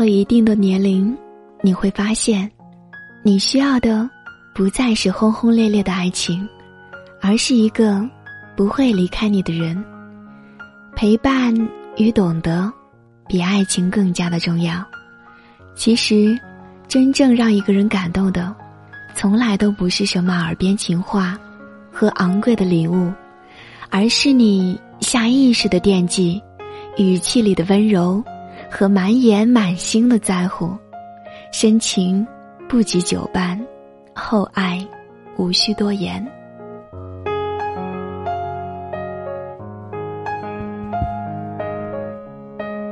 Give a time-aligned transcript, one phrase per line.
[0.00, 1.16] 了一定的年龄，
[1.60, 2.50] 你会发现，
[3.22, 4.08] 你需要的
[4.54, 6.48] 不再是轰轰烈烈的爱情，
[7.20, 8.02] 而是一个
[8.56, 9.84] 不会离开你的人。
[10.96, 11.54] 陪伴
[11.96, 12.72] 与懂得，
[13.28, 14.82] 比爱情更加的重要。
[15.74, 16.38] 其实，
[16.88, 18.54] 真正让一个人感动的，
[19.14, 21.38] 从来都不是什么耳边情话
[21.92, 23.12] 和昂贵的礼物，
[23.90, 26.42] 而是你下意识的惦记，
[26.96, 28.22] 语气里的温柔。
[28.70, 30.74] 和满眼满心的在乎，
[31.52, 32.26] 深情
[32.68, 33.60] 不及久伴，
[34.14, 34.86] 厚爱
[35.36, 36.24] 无需多言。